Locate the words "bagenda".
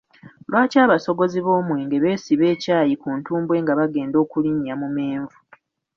3.79-4.17